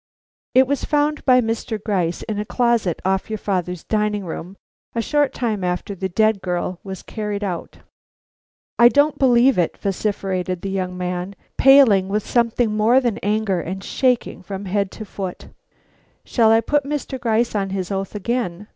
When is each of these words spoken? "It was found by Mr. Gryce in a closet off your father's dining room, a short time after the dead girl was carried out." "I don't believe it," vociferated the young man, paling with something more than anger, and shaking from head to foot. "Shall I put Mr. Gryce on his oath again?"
"It 0.55 0.65
was 0.65 0.83
found 0.83 1.23
by 1.25 1.41
Mr. 1.41 1.79
Gryce 1.79 2.23
in 2.23 2.39
a 2.39 2.43
closet 2.43 2.99
off 3.05 3.29
your 3.29 3.37
father's 3.37 3.83
dining 3.83 4.25
room, 4.25 4.57
a 4.95 4.99
short 5.03 5.31
time 5.31 5.63
after 5.63 5.93
the 5.93 6.09
dead 6.09 6.41
girl 6.41 6.79
was 6.83 7.03
carried 7.03 7.43
out." 7.43 7.77
"I 8.79 8.89
don't 8.89 9.19
believe 9.19 9.59
it," 9.59 9.77
vociferated 9.77 10.63
the 10.63 10.71
young 10.71 10.97
man, 10.97 11.35
paling 11.55 12.09
with 12.09 12.25
something 12.25 12.75
more 12.75 12.99
than 12.99 13.19
anger, 13.19 13.61
and 13.61 13.83
shaking 13.83 14.41
from 14.41 14.65
head 14.65 14.89
to 14.93 15.05
foot. 15.05 15.49
"Shall 16.25 16.49
I 16.51 16.61
put 16.61 16.83
Mr. 16.83 17.19
Gryce 17.19 17.53
on 17.53 17.69
his 17.69 17.91
oath 17.91 18.15
again?" 18.15 18.69